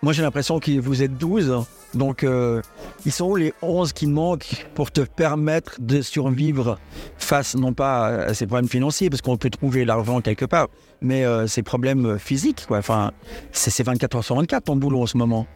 Moi, 0.00 0.14
j'ai 0.14 0.22
l'impression 0.22 0.58
que 0.58 0.80
vous 0.80 1.02
êtes 1.02 1.18
12. 1.18 1.64
Donc, 1.94 2.22
euh, 2.24 2.62
ils 3.04 3.12
sont 3.12 3.26
où 3.26 3.36
les 3.36 3.52
11 3.60 3.92
qui 3.92 4.06
manquent 4.06 4.66
pour 4.74 4.90
te 4.90 5.02
permettre 5.02 5.76
de 5.80 6.00
survivre 6.00 6.78
face, 7.18 7.54
non 7.56 7.74
pas 7.74 8.06
à 8.06 8.34
ces 8.34 8.46
problèmes 8.46 8.68
financiers, 8.68 9.10
parce 9.10 9.20
qu'on 9.20 9.36
peut 9.36 9.50
trouver 9.50 9.84
l'argent 9.84 10.22
quelque 10.22 10.46
part, 10.46 10.68
mais 11.02 11.24
ces 11.46 11.62
problèmes 11.62 12.18
physiques. 12.18 12.66
Enfin, 12.70 13.12
c'est 13.52 13.82
24 13.82 14.16
heures 14.16 14.24
sur 14.24 14.36
24 14.36 14.64
ton 14.64 14.76
boulot 14.76 15.02
en 15.02 15.06
ce 15.06 15.16
moment. 15.16 15.46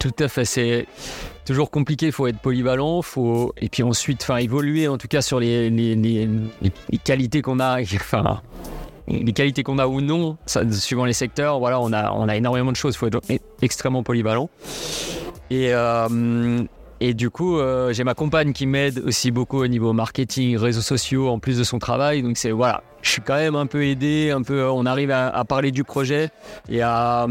Tout 0.00 0.14
à 0.18 0.26
fait, 0.28 0.44
c'est 0.44 0.86
toujours 1.44 1.70
compliqué, 1.70 2.06
il 2.06 2.12
faut 2.12 2.26
être 2.26 2.38
polyvalent, 2.40 3.02
faut 3.02 3.52
et 3.60 3.68
puis 3.68 3.82
ensuite 3.82 4.22
enfin 4.22 4.38
évoluer 4.38 4.88
en 4.88 4.96
tout 4.98 5.08
cas 5.08 5.20
sur 5.22 5.38
les, 5.38 5.68
les, 5.70 5.94
les- 5.94 6.28
les- 6.62 6.98
qualités 6.98 7.42
qu'on 7.42 7.60
a 7.60 7.80
enfin 7.94 8.40
les 9.08 9.32
qualités 9.32 9.62
qu'on 9.62 9.78
a 9.78 9.86
ou 9.86 10.00
non, 10.00 10.36
suivant 10.70 11.04
les 11.04 11.12
secteurs, 11.12 11.58
voilà, 11.58 11.80
on 11.80 11.92
a, 11.92 12.12
on 12.12 12.28
a 12.28 12.36
énormément 12.36 12.70
de 12.72 12.76
choses, 12.76 12.94
il 12.94 12.98
faut 12.98 13.06
être 13.08 13.20
extrêmement 13.60 14.02
polyvalent. 14.02 14.48
Et, 15.50 15.74
euh, 15.74 16.62
et 17.02 17.14
du 17.14 17.30
coup, 17.30 17.58
euh, 17.58 17.94
j'ai 17.94 18.04
ma 18.04 18.12
compagne 18.12 18.52
qui 18.52 18.66
m'aide 18.66 18.98
aussi 18.98 19.30
beaucoup 19.30 19.58
au 19.58 19.66
niveau 19.66 19.94
marketing, 19.94 20.58
réseaux 20.58 20.82
sociaux, 20.82 21.28
en 21.30 21.38
plus 21.38 21.56
de 21.56 21.64
son 21.64 21.78
travail. 21.78 22.22
Donc 22.22 22.36
c'est 22.36 22.50
voilà, 22.50 22.82
je 23.00 23.08
suis 23.08 23.22
quand 23.22 23.36
même 23.36 23.54
un 23.54 23.64
peu 23.64 23.86
aidé, 23.86 24.30
un 24.30 24.42
peu, 24.42 24.68
on 24.68 24.84
arrive 24.84 25.10
à, 25.10 25.42
parler 25.46 25.70
du 25.70 25.82
projet 25.82 26.28
et 26.68 26.82
à, 26.82 27.26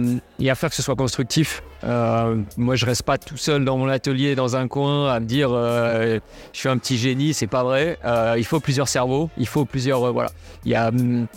faire 0.56 0.70
que 0.72 0.76
ce 0.76 0.82
soit 0.82 0.96
constructif. 0.96 1.62
Euh, 1.84 2.38
moi, 2.58 2.76
je 2.76 2.86
reste 2.88 3.04
pas 3.04 3.20
tout 3.20 3.38
seul 3.38 3.64
dans 3.64 3.78
mon 3.78 3.88
atelier, 3.88 4.34
dans 4.34 4.56
un 4.56 4.68
coin, 4.68 5.14
à 5.14 5.20
me 5.20 5.26
dire 5.26 5.52
euh, 5.52 6.20
je 6.52 6.60
suis 6.60 6.70
un 6.70 6.78
petit 6.80 6.98
génie. 6.98 7.36
C'est 7.36 7.48
pas 7.48 7.64
vrai. 7.64 8.00
Il 8.38 8.46
faut 8.46 8.60
plusieurs 8.60 8.88
cerveaux, 8.88 9.30
il 9.38 9.48
faut 9.48 9.66
plusieurs, 9.66 10.12
voilà. 10.12 10.32
Il 10.66 10.72
y 10.72 10.76
a, 10.76 10.88
hum, 10.88 11.28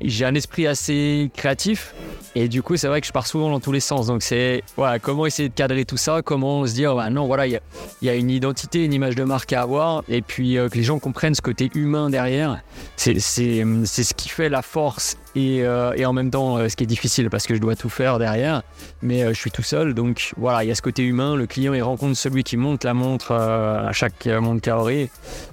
j'ai 0.00 0.24
un 0.24 0.34
esprit 0.36 0.68
assez 0.68 1.28
créatif 1.34 1.92
Et 2.36 2.48
du 2.48 2.62
coup, 2.62 2.76
c'est 2.76 2.88
vrai 2.88 3.00
que 3.00 3.06
je 3.06 3.12
pars 3.12 3.26
souvent 3.26 3.48
dans 3.48 3.60
tous 3.60 3.70
les 3.70 3.80
sens. 3.80 4.08
Donc, 4.08 4.22
c'est 4.22 4.64
voilà, 4.76 4.98
comment 4.98 5.24
essayer 5.24 5.48
de 5.48 5.54
cadrer 5.54 5.84
tout 5.84 5.96
ça, 5.96 6.20
comment 6.22 6.66
se 6.66 6.74
dire, 6.74 6.96
bah, 6.96 7.08
non, 7.08 7.26
voilà, 7.26 7.46
il 7.46 7.60
y, 8.02 8.08
a 8.08 8.14
une 8.14 8.30
identité, 8.30 8.84
une 8.84 8.92
image 8.92 9.14
de 9.14 9.22
marque 9.22 9.52
à 9.52 9.62
avoir, 9.62 10.02
et 10.08 10.20
puis 10.20 10.58
euh, 10.58 10.68
que 10.68 10.76
les 10.76 10.82
gens 10.82 10.98
comprennent 10.98 11.34
ce 11.34 11.42
côté 11.42 11.70
humain 11.74 12.10
derrière. 12.10 12.60
C'est 12.96 13.20
ce 13.20 14.14
qui 14.14 14.28
fait 14.28 14.48
la 14.48 14.62
force 14.62 15.16
et, 15.36 15.62
euh, 15.62 15.92
et 15.96 16.06
en 16.06 16.12
même 16.12 16.30
temps 16.30 16.56
euh, 16.56 16.68
ce 16.68 16.76
qui 16.76 16.84
est 16.84 16.86
difficile 16.88 17.28
parce 17.28 17.46
que 17.46 17.54
je 17.54 17.60
dois 17.60 17.76
tout 17.76 17.88
faire 17.88 18.18
derrière. 18.18 18.62
Mais 19.02 19.28
je 19.28 19.38
suis 19.38 19.50
tout 19.50 19.62
seul, 19.62 19.94
donc 19.94 20.32
voilà, 20.36 20.64
il 20.64 20.68
y 20.68 20.70
a 20.72 20.74
ce 20.74 20.82
côté 20.82 21.04
humain. 21.04 21.36
Le 21.36 21.46
client, 21.46 21.72
il 21.72 21.82
rencontre 21.82 22.16
celui 22.16 22.42
qui 22.42 22.56
monte 22.56 22.82
la 22.84 22.94
montre 22.94 23.32
à 23.32 23.92
chaque 23.92 24.26
montre 24.26 24.60
carré. 24.60 25.10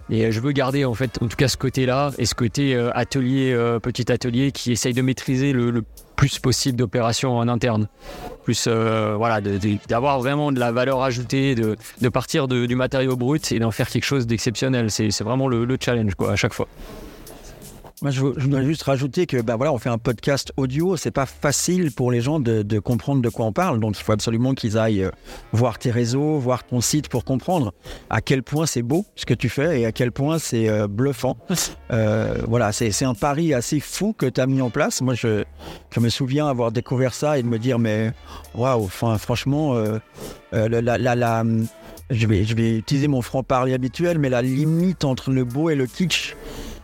Et 0.10 0.32
je 0.32 0.40
veux 0.40 0.52
garder 0.52 0.84
en 0.84 0.94
fait, 0.94 1.20
en 1.22 1.28
tout 1.28 1.38
cas, 1.38 1.48
ce 1.48 1.58
côté-là 1.58 2.12
et 2.18 2.26
ce 2.26 2.34
côté 2.34 2.76
atelier, 2.94 3.56
petit 3.82 4.12
atelier 4.12 4.52
qui 4.52 4.72
essaye 4.72 4.94
de 4.94 5.02
maîtriser 5.02 5.54
le, 5.54 5.70
le 5.70 5.84
plus 6.15 6.39
possible 6.39 6.77
d'opérations 6.77 7.38
en 7.38 7.48
interne. 7.48 7.88
Plus 8.44 8.65
euh, 8.68 9.15
voilà, 9.18 9.41
d'avoir 9.88 10.20
vraiment 10.20 10.51
de 10.51 10.60
la 10.60 10.72
valeur 10.72 11.01
ajoutée, 11.01 11.56
de, 11.56 11.75
partir 12.10 12.48
du 12.48 12.75
matériau 12.75 13.15
brut 13.15 13.51
et 13.51 13.60
d'en 13.60 13.72
faire 13.72 13.89
quelque 13.89 14.06
chose 14.06 14.27
d'exceptionnel. 14.27 14.91
C'est 14.91 15.22
vraiment 15.22 15.48
le, 15.48 15.65
le 15.65 15.77
challenge 15.80 16.15
quoi, 16.15 16.32
à 16.32 16.36
chaque 16.36 16.53
fois. 16.53 16.68
Moi, 18.03 18.10
je, 18.10 18.22
voudrais 18.22 18.65
juste 18.65 18.81
rajouter 18.81 19.27
que, 19.27 19.39
ben 19.43 19.58
voilà, 19.58 19.72
on 19.72 19.77
fait 19.77 19.89
un 19.89 20.00
podcast 20.00 20.51
audio. 20.58 20.98
C'est 20.98 21.12
pas 21.12 21.27
facile 21.27 21.91
pour 21.91 22.12
les 22.12 22.20
gens 22.20 22.39
de, 22.39 22.79
comprendre 22.79 23.22
de 23.22 23.29
quoi 23.29 23.46
on 23.46 23.53
parle. 23.53 23.79
Donc, 23.79 23.96
il 24.00 24.03
faut 24.03 24.12
absolument 24.12 24.55
qu'ils 24.55 24.75
aillent 24.79 25.03
euh, 25.03 25.12
voir 25.53 25.77
tes 25.77 25.91
réseaux, 25.91 26.39
voir 26.39 26.63
ton 26.63 26.81
site 26.81 27.10
pour 27.10 27.24
comprendre 27.24 27.75
à 28.10 28.22
quel 28.22 28.41
point 28.41 28.65
c'est 28.65 28.81
beau 28.81 29.05
ce 29.15 29.27
que 29.27 29.36
tu 29.36 29.50
fais 29.50 29.81
et 29.81 29.86
à 29.86 29.91
quel 29.91 30.12
point 30.12 30.39
c'est 30.39 30.67
euh, 30.67 30.88
bluffant. 30.88 31.38
Euh, 31.91 32.38
voilà, 32.48 32.72
c'est 32.72 33.03
un 33.03 33.13
pari 33.13 33.53
assez 33.53 33.79
fou 33.79 34.15
que 34.17 34.25
tu 34.25 34.39
as 34.39 34.48
mis 34.48 34.62
en 34.62 34.70
place. 34.70 35.01
Moi, 35.01 35.13
je, 35.13 35.43
je, 35.93 36.00
me 36.00 36.08
souviens 36.10 36.48
avoir 36.48 36.72
découvert 36.72 37.13
ça 37.13 37.38
et 37.38 37.43
de 37.43 37.48
me 37.48 37.60
dire, 37.60 37.79
mais 37.79 38.13
waouh, 38.55 38.88
franchement, 38.88 39.75
la, 40.53 40.70
la, 40.70 40.98
la, 40.98 41.43
je, 42.10 42.27
vais, 42.27 42.46
je 42.46 42.55
vais 42.55 42.77
utiliser 42.77 43.10
mon 43.10 43.22
franc-parler 43.22 43.74
habituel, 43.74 44.20
mais 44.20 44.29
la 44.29 44.41
limite 44.41 45.03
entre 45.03 45.31
le 45.31 45.43
beau 45.43 45.70
et 45.70 45.75
le 45.75 45.86
kitsch 45.86 46.36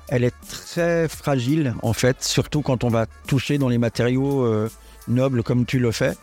elle 0.09 0.23
est 0.23 0.33
très 0.49 1.07
fragile 1.07 1.75
en 1.81 1.93
fait, 1.93 2.23
surtout 2.23 2.61
quand 2.61 2.83
on 2.83 2.89
va 2.89 3.05
toucher 3.27 3.57
dans 3.57 3.69
les 3.69 3.77
matériaux 3.77 4.43
euh, 4.45 4.69
nobles 5.07 5.43
comme 5.43 5.65
tu 5.65 5.79
le 5.79 5.91
fais. 5.91 6.13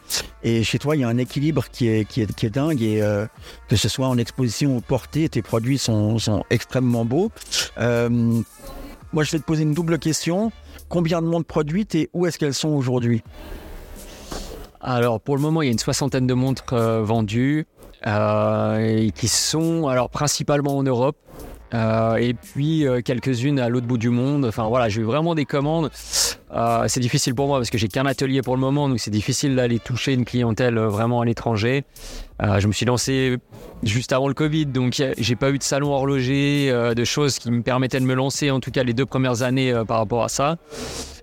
Et 0.42 0.62
chez 0.62 0.78
toi, 0.78 0.96
il 0.96 1.00
y 1.00 1.04
a 1.04 1.08
un 1.08 1.18
équilibre 1.18 1.64
qui 1.70 1.88
est, 1.88 2.08
qui 2.08 2.22
est, 2.22 2.34
qui 2.34 2.50
dingue 2.50 2.82
et 2.82 3.02
euh, 3.02 3.26
que 3.68 3.76
ce 3.76 3.88
soit 3.88 4.08
en 4.08 4.18
exposition 4.18 4.76
ou 4.76 4.80
portée, 4.80 5.28
tes 5.28 5.42
produits 5.42 5.78
sont, 5.78 6.18
sont 6.18 6.44
extrêmement 6.50 7.04
beaux. 7.04 7.30
Euh, 7.78 8.08
moi, 9.12 9.22
je 9.22 9.30
vais 9.32 9.38
te 9.38 9.44
poser 9.44 9.62
une 9.62 9.74
double 9.74 9.98
question. 9.98 10.50
Combien 10.88 11.22
de 11.22 11.26
montres 11.26 11.46
produites 11.46 11.94
et 11.94 12.10
où 12.12 12.26
est-ce 12.26 12.38
qu'elles 12.38 12.54
sont 12.54 12.70
aujourd'hui? 12.70 13.22
Alors, 14.80 15.20
pour 15.20 15.36
le 15.36 15.40
moment, 15.40 15.62
il 15.62 15.66
y 15.66 15.68
a 15.68 15.72
une 15.72 15.78
soixantaine 15.78 16.26
de 16.26 16.34
montres 16.34 16.74
vendues 16.74 17.66
qui 19.14 19.28
sont 19.28 20.08
principalement 20.12 20.76
en 20.76 20.82
Europe. 20.82 21.16
Euh, 21.75 22.16
et 22.16 22.35
puis 22.35 22.87
euh, 22.87 23.00
quelques-unes 23.00 23.59
à 23.59 23.69
l'autre 23.69 23.87
bout 23.87 23.99
du 23.99 24.11
monde. 24.11 24.45
Enfin 24.45 24.69
voilà, 24.69 24.88
j'ai 24.88 25.00
eu 25.00 25.04
vraiment 25.04 25.35
des 25.35 25.45
commandes. 25.45 25.90
Euh, 26.54 26.84
c'est 26.87 27.00
difficile 27.00 27.34
pour 27.34 27.49
moi 27.49 27.58
parce 27.58 27.70
que 27.70 27.78
j'ai 27.78 27.88
qu'un 27.88 28.06
atelier 28.06 28.42
pour 28.42 28.54
le 28.54 28.61
moment, 28.61 28.88
donc 28.88 29.00
c'est 29.00 29.11
difficile 29.11 29.56
d'aller 29.56 29.78
toucher 29.78 30.12
une 30.12 30.25
clientèle 30.25 30.78
vraiment 30.78 31.20
à 31.20 31.25
l'étranger. 31.25 31.84
je 32.40 32.66
me 32.66 32.73
suis 32.73 32.87
lancé 32.87 33.38
juste 33.82 34.12
avant 34.12 34.28
le 34.28 34.34
Covid, 34.34 34.66
donc 34.66 35.02
j'ai 35.16 35.37
pas 35.37 35.50
eu 35.50 35.58
de 35.58 35.62
salon 35.62 35.92
horloger, 35.92 36.70
de 36.70 37.04
choses 37.04 37.38
qui 37.38 37.50
me 37.50 37.62
permettaient 37.62 38.00
de 38.00 38.04
me 38.04 38.14
lancer, 38.14 38.50
en 38.50 38.61
tout 38.61 38.70
cas 38.70 38.84
les 38.84 38.92
deux 38.92 39.06
premières 39.06 39.42
années 39.42 39.73
par 39.87 39.99
rapport 39.99 40.23
à 40.23 40.28
ça. 40.28 40.56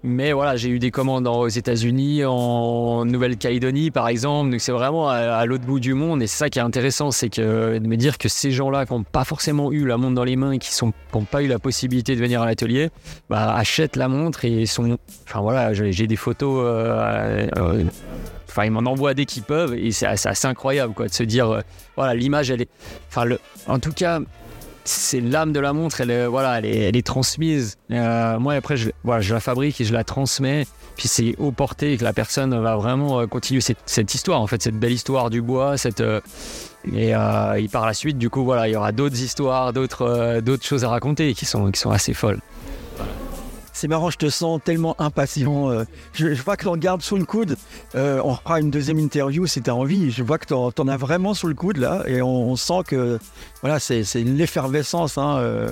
Mais 0.04 0.34
voilà, 0.34 0.56
j'ai 0.56 0.70
eu 0.70 0.80
des 0.80 0.90
commandes 0.90 1.28
aux 1.28 1.48
États-Unis, 1.48 2.26
en 2.26 3.06
Nouvelle-Calédonie 3.06 3.92
par 3.92 4.08
exemple. 4.08 4.50
Donc 4.50 4.60
c'est 4.60 4.72
vraiment 4.72 5.10
à, 5.10 5.46
l'autre 5.46 5.66
bout 5.66 5.80
du 5.80 5.94
monde. 5.94 6.24
Et 6.24 6.28
c'est 6.28 6.38
ça 6.38 6.50
qui 6.50 6.58
est 6.58 6.64
intéressant, 6.64 7.12
c'est 7.12 7.40
de 7.40 7.80
me 7.80 7.96
dire 7.98 8.18
que 8.18 8.28
ces 8.28 8.52
gens-là 8.52 8.86
qui 8.86 8.94
n'ont 8.94 9.04
pas 9.04 9.26
forcément 9.26 9.72
eu 9.72 9.86
la 9.86 9.98
montre 9.98 10.16
dans 10.16 10.24
les 10.24 10.36
mains 10.36 10.54
et 10.54 10.60
qui 10.60 10.72
n'ont 10.84 11.24
pas 11.26 11.44
eu 11.44 11.48
la 11.48 11.60
possibilité 11.60 12.16
de 12.16 12.20
venir 12.20 12.42
à 12.42 12.48
l'atelier, 12.48 12.90
bah, 13.30 13.54
achètent 13.54 13.96
la 13.96 14.08
montre 14.08 14.44
et 14.46 14.66
sont. 14.66 14.98
Enfin 15.28 15.42
voilà, 15.42 15.74
j'ai 15.74 16.08
des 16.08 16.16
photos. 16.16 16.64
Euh, 16.66 17.48
euh, 17.58 17.84
enfin, 18.48 18.66
ils 18.66 18.72
m'en 18.72 18.90
envoient 18.90 19.14
dès 19.14 19.26
qu'ils 19.26 19.44
peuvent 19.44 19.74
et 19.74 19.92
c'est 19.92 20.06
assez 20.06 20.48
incroyable 20.48 20.94
quoi 20.94 21.08
de 21.08 21.14
se 21.14 21.24
dire 21.24 21.50
euh, 21.50 21.62
voilà 21.96 22.14
l'image 22.14 22.52
elle 22.52 22.64
est 22.64 22.70
enfin 23.10 23.26
en 23.68 23.80
tout 23.80 23.94
cas 23.94 24.20
c'est 24.84 25.22
l'âme 25.22 25.54
de 25.54 25.60
la 25.60 25.74
montre, 25.74 26.02
elle 26.02 26.26
voilà, 26.26 26.60
elle 26.60 26.96
est, 26.96 27.06
transmise. 27.06 27.78
Moi, 27.90 28.56
après, 28.56 28.78
je, 28.78 28.90
voilà, 29.04 29.22
je 29.22 29.32
la 29.32 29.40
fabrique 29.40 29.80
et 29.80 29.86
je 29.86 29.94
la 29.94 30.04
transmets. 30.04 30.66
Puis 30.98 31.08
c'est 31.08 31.36
au 31.38 31.52
porté 31.52 31.98
que 31.98 32.04
la 32.04 32.14
personne 32.14 32.60
va 32.60 32.76
vraiment 32.76 33.26
continuer 33.28 33.62
cette, 33.62 34.14
histoire, 34.14 34.42
en 34.42 34.48
fait, 34.48 34.62
cette 34.62 34.80
belle 34.80 34.92
histoire 34.92 35.30
du 35.30 35.42
bois. 35.42 35.76
Euh, 36.00 36.20
et, 36.96 37.68
par 37.68 37.86
la 37.86 37.94
suite, 37.94 38.18
du 38.18 38.30
coup, 38.30 38.44
voilà, 38.44 38.68
il 38.68 38.72
y 38.72 38.76
aura 38.76 38.92
d'autres 38.92 39.22
histoires, 39.22 39.72
d'autres, 39.72 40.42
d'autres 40.42 40.66
choses 40.66 40.84
à 40.84 40.90
raconter 40.90 41.34
qui 41.34 41.46
sont, 41.46 41.72
qui 41.72 41.80
sont 41.80 41.92
assez 41.92 42.14
folles. 42.14 42.40
C'est 43.82 43.88
marrant, 43.88 44.12
je 44.12 44.18
te 44.20 44.30
sens 44.30 44.62
tellement 44.64 44.96
impatient. 45.02 45.72
Euh. 45.72 45.86
Je, 46.14 46.28
vois 46.44 46.56
que 46.56 46.66
t'en 46.66 46.78
gardes 46.78 47.02
sous 47.02 47.18
le 47.18 47.26
coude. 47.26 47.58
Euh, 47.96 48.22
on 48.24 48.36
fera 48.36 48.60
une 48.60 48.70
deuxième 48.70 49.00
interview 49.00 49.48
si 49.48 49.60
t'as 49.60 49.72
envie. 49.72 50.12
Je 50.12 50.22
vois 50.22 50.38
que 50.38 50.46
t'en, 50.46 50.72
en 50.78 50.88
as 50.88 50.98
vraiment 50.98 51.34
sous 51.34 51.48
le 51.48 51.56
coude 51.56 51.78
là, 51.78 52.04
et 52.06 52.22
on, 52.22 52.56
sent 52.56 52.84
que 52.86 53.18
voilà, 53.62 53.80
c'est, 53.80 54.04
l'effervescence. 54.18 55.18
Hein, 55.18 55.38
euh. 55.40 55.72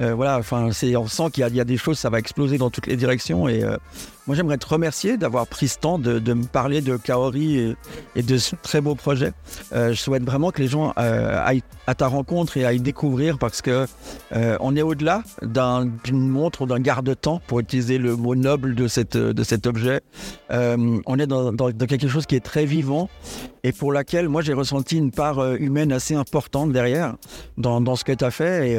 Euh, 0.00 0.14
voilà, 0.14 0.38
enfin, 0.38 0.70
on 0.70 1.06
sent 1.08 1.30
qu'il 1.32 1.46
y 1.54 1.60
a, 1.60 1.64
des 1.64 1.76
choses, 1.76 1.98
ça 1.98 2.08
va 2.10 2.18
exploser 2.18 2.58
dans 2.58 2.70
toutes 2.70 2.86
les 2.86 2.96
directions. 2.96 3.48
Et 3.48 3.62
euh, 3.62 3.76
moi, 4.26 4.34
j'aimerais 4.34 4.56
te 4.56 4.66
remercier 4.66 5.16
d'avoir 5.18 5.46
pris 5.46 5.68
ce 5.68 5.78
temps 5.78 5.98
de, 5.98 6.32
me 6.32 6.44
parler 6.44 6.80
de 6.80 6.96
Kaori 6.96 7.76
et, 8.16 8.22
de 8.22 8.38
ce 8.38 8.56
très 8.56 8.80
beau 8.80 8.94
projet. 8.94 9.32
Euh, 9.72 9.92
je 9.92 10.00
souhaite 10.00 10.22
vraiment 10.22 10.52
que 10.52 10.62
les 10.62 10.68
gens 10.68 10.92
aillent 10.96 11.62
à 11.86 11.94
ta 11.94 12.06
rencontre 12.06 12.56
et 12.56 12.64
aillent 12.64 12.80
découvrir 12.80 13.38
parce 13.38 13.60
que 13.60 13.86
on 14.32 14.76
est 14.76 14.82
au-delà 14.82 15.22
d'une 15.42 16.28
montre 16.28 16.62
ou 16.62 16.66
d'un 16.66 16.80
garde-temps, 16.80 17.40
pour 17.46 17.60
utiliser 17.60 17.98
le 17.98 18.16
mot 18.16 18.34
noble 18.34 18.74
de, 18.74 18.86
cet 18.88 19.16
objet. 19.66 20.00
on 20.50 21.18
est 21.18 21.26
dans, 21.26 21.52
quelque 21.72 22.08
chose 22.08 22.26
qui 22.26 22.36
est 22.36 22.44
très 22.44 22.64
vivant 22.64 23.10
et 23.64 23.72
pour 23.72 23.92
laquelle 23.92 24.28
moi 24.28 24.40
j'ai 24.40 24.54
ressenti 24.54 24.96
une 24.96 25.10
part 25.10 25.54
humaine 25.54 25.92
assez 25.92 26.14
importante 26.14 26.72
derrière 26.72 27.16
dans, 27.58 27.96
ce 27.96 28.04
que 28.04 28.12
tu 28.12 28.24
as 28.24 28.30
fait. 28.30 28.78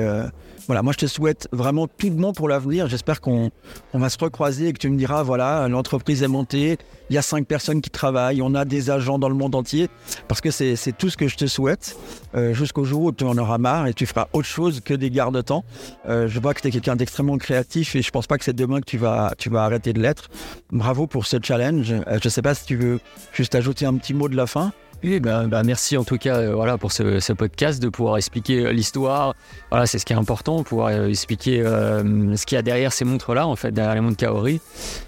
Voilà, 0.68 0.84
moi 0.84 0.94
je 0.94 1.00
te 1.00 1.06
souhaite 1.06 1.48
vraiment 1.52 1.88
tout 1.88 2.10
de 2.10 2.16
bon 2.16 2.34
pour 2.34 2.48
l'avenir. 2.48 2.88
J'espère 2.88 3.22
qu'on 3.22 3.52
va 3.94 4.10
se 4.10 4.18
recroiser 4.18 4.68
et 4.68 4.74
que 4.74 4.78
tu 4.78 4.90
me 4.90 4.98
diras 4.98 5.24
voilà, 5.24 5.68
l'entreprise 5.68 6.24
est 6.24 6.28
montée, 6.28 6.78
il 7.10 7.16
y 7.16 7.18
a 7.18 7.22
cinq 7.22 7.46
personnes 7.46 7.82
qui 7.82 7.90
travaillent, 7.90 8.42
on 8.42 8.56
a 8.56 8.66
des 8.66 8.90
agents 8.90 9.20
dans 9.20 9.30
le 9.30 9.36
monde 9.36 9.56
entier. 9.56 9.90
Parce 10.28 10.42
que 10.42 10.52
c'est 10.52 10.98
tout 10.98 11.10
ce 11.10 11.18
que 11.18 11.28
je 11.28 11.36
te 11.36 11.46
souhaite 11.46 11.98
euh, 12.36 12.54
jusqu'au 12.54 12.84
jour 12.84 13.04
où 13.04 13.12
tu 13.12 13.24
en 13.24 13.38
auras 13.38 13.58
marre 13.58 13.88
et 13.88 13.94
tu 13.94 14.06
feras 14.06 14.28
autre 14.34 14.48
chose 14.48 14.82
que 14.82 14.94
des 14.94 15.10
gardes-temps. 15.10 15.64
Euh, 16.08 16.28
je 16.28 16.40
vois 16.40 16.54
que 16.54 16.62
tu 16.62 16.68
es 16.68 16.72
quelqu'un 16.72 16.96
d'extrêmement 16.96 17.38
créatif 17.38 17.96
et 17.96 18.02
je 18.02 18.12
pense 18.12 18.28
pas 18.28 18.38
que 18.38 18.46
c'est 18.46 18.56
demain 18.56 18.80
que 18.80 18.86
tu 18.86 18.98
vas, 18.98 19.34
arrêter 19.56 19.94
de 19.94 20.02
l'être. 20.02 20.30
Bravo 20.72 21.08
pour 21.08 21.26
ce 21.26 21.38
challenge. 21.42 21.92
Euh, 21.92 22.20
je 22.24 22.30
sais 22.30 22.42
pas 22.42 22.56
si 22.56 22.66
tu 22.66 22.76
veux 22.76 23.00
juste 23.34 23.56
ajouter 23.56 23.86
un 23.86 23.96
petit 23.96 24.14
mot 24.14 24.30
de 24.30 24.36
la 24.36 24.48
fin. 24.48 24.72
Oui, 25.04 25.20
ben, 25.20 25.48
ben, 25.48 25.64
merci 25.64 25.98
en 25.98 26.04
tout 26.04 26.20
cas 26.20 26.38
euh, 26.38 26.54
voilà, 26.54 26.78
pour 26.78 26.92
ce, 26.92 27.34
podcast, 27.34 27.82
de 27.82 27.90
pouvoir 27.90 28.18
expliquer 28.18 28.68
euh, 28.68 28.72
l'histoire. 28.72 29.34
Voilà, 29.72 29.88
c'est 29.88 29.98
ce 29.98 30.06
qui 30.06 30.14
est 30.14 30.16
important, 30.16 30.62
pouvoir 30.64 30.90
euh, 30.90 31.08
expliquer 31.08 31.64
ce 31.64 32.46
qu'il 32.46 32.56
y 32.56 32.60
a 32.60 32.62
derrière 32.62 32.94
ces 32.94 33.04
montres-là, 33.04 33.48
en 33.48 33.56
fait, 33.56 33.72
derrière 33.72 33.96
les 33.96 34.02
montres 34.02 34.18
Kaori. 34.18 34.62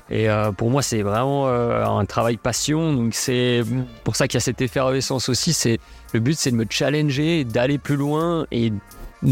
Et 0.10 0.28
pour 0.58 0.70
moi, 0.70 0.82
c'est 0.82 1.02
vraiment 1.02 1.48
un 1.48 2.06
travail 2.06 2.38
passion. 2.38 2.94
Donc 2.94 3.14
c'est 3.14 3.64
pour 4.04 4.16
ça 4.16 4.28
qu'il 4.28 4.38
y 4.38 4.38
a 4.38 4.42
cette 4.42 4.62
effervescence 4.62 5.30
aussi. 5.30 5.78
Le 6.14 6.20
but, 6.20 6.38
c'est 6.38 6.52
de 6.52 6.56
me 6.56 6.66
challenger, 6.70 7.44
d'aller 7.44 7.78
plus 7.78 7.96
loin 7.96 8.46
et 8.52 8.72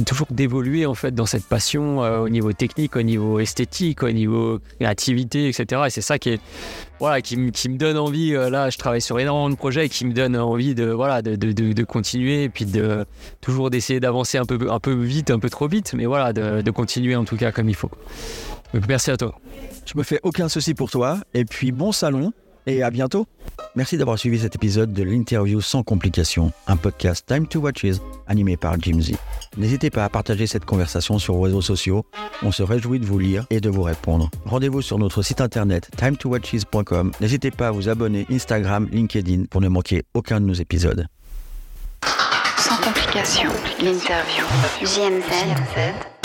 toujours 0.05 0.27
d'évoluer 0.31 0.85
en 0.85 0.93
fait 0.93 1.13
dans 1.13 1.25
cette 1.25 1.45
passion 1.45 2.03
euh, 2.03 2.19
au 2.19 2.29
niveau 2.29 2.53
technique, 2.53 2.95
au 2.95 3.01
niveau 3.01 3.39
esthétique, 3.39 4.03
au 4.03 4.11
niveau 4.11 4.59
créativité, 4.79 5.49
etc. 5.49 5.83
Et 5.87 5.89
c'est 5.89 6.01
ça 6.01 6.17
qui 6.17 6.29
est 6.29 6.41
voilà 6.99 7.21
qui, 7.21 7.37
me 7.37 7.77
donne 7.77 7.97
envie. 7.97 8.33
Euh, 8.35 8.49
là, 8.49 8.69
je 8.69 8.77
travaille 8.77 9.01
sur 9.01 9.19
énormément 9.19 9.49
de 9.49 9.55
projets 9.55 9.89
qui 9.89 10.05
me 10.05 10.13
donnent 10.13 10.37
envie 10.37 10.75
de 10.75 10.85
voilà 10.85 11.21
de, 11.21 11.35
de, 11.35 11.51
de, 11.51 11.83
continuer 11.83 12.43
et 12.43 12.49
puis 12.49 12.65
de 12.65 13.05
toujours 13.41 13.69
d'essayer 13.69 13.99
d'avancer 13.99 14.37
un 14.37 14.45
peu 14.45 14.71
un 14.71 14.79
peu 14.79 14.93
vite, 14.93 15.31
un 15.31 15.39
peu 15.39 15.49
trop 15.49 15.67
vite, 15.67 15.93
mais 15.93 16.05
voilà 16.05 16.33
de, 16.33 16.71
continuer 16.71 17.15
en 17.15 17.25
tout 17.25 17.37
cas 17.37 17.51
comme 17.51 17.69
il 17.69 17.75
faut. 17.75 17.91
Merci 18.87 19.11
à 19.11 19.17
toi. 19.17 19.35
Je 19.85 19.97
me 19.97 20.03
fais 20.03 20.19
aucun 20.23 20.47
souci 20.47 20.73
pour 20.73 20.89
toi 20.89 21.19
et 21.33 21.43
puis 21.43 21.71
bon 21.71 21.91
salon 21.91 22.31
et 22.67 22.83
à 22.83 22.89
bientôt. 22.91 23.27
Merci 23.75 23.97
d'avoir 23.97 24.19
suivi 24.19 24.39
cet 24.39 24.55
épisode 24.55 24.93
de 24.93 25.03
l'interview 25.03 25.61
sans 25.61 25.83
complications, 25.83 26.51
un 26.67 26.75
podcast 26.75 27.25
Time 27.25 27.47
to 27.47 27.59
Watches 27.59 27.99
animé 28.27 28.57
par 28.57 28.79
Jim 28.79 28.99
Z. 28.99 29.13
N'hésitez 29.57 29.89
pas 29.89 30.03
à 30.03 30.09
partager 30.09 30.47
cette 30.47 30.65
conversation 30.65 31.19
sur 31.19 31.35
vos 31.35 31.41
réseaux 31.41 31.61
sociaux. 31.61 32.05
On 32.43 32.51
se 32.51 32.63
réjouit 32.63 32.99
de 32.99 33.05
vous 33.05 33.19
lire 33.19 33.45
et 33.49 33.61
de 33.61 33.69
vous 33.69 33.83
répondre. 33.83 34.29
Rendez-vous 34.45 34.81
sur 34.81 34.97
notre 34.99 35.21
site 35.21 35.41
internet 35.41 35.89
timetowatches.com. 35.97 37.11
N'hésitez 37.21 37.51
pas 37.51 37.69
à 37.69 37.71
vous 37.71 37.87
abonner 37.87 38.25
Instagram, 38.29 38.89
LinkedIn 38.91 39.45
pour 39.49 39.61
ne 39.61 39.69
manquer 39.69 40.03
aucun 40.13 40.41
de 40.41 40.45
nos 40.45 40.53
épisodes. 40.53 41.07
Sans 42.57 42.77
complications, 42.77 43.51
l'interview. 43.81 44.45
JMZ. 44.81 46.20